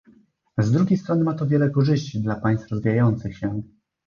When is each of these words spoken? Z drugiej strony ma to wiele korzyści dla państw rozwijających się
Z 0.57 0.71
drugiej 0.71 0.97
strony 0.99 1.23
ma 1.23 1.33
to 1.33 1.47
wiele 1.47 1.69
korzyści 1.69 2.21
dla 2.21 2.35
państw 2.35 2.69
rozwijających 2.71 3.37
się 3.37 3.61